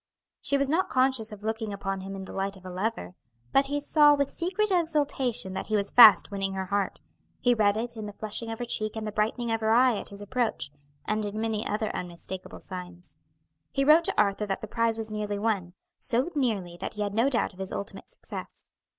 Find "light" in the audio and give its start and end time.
2.33-2.57